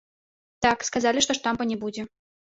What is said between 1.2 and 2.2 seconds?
што штампа не будзе.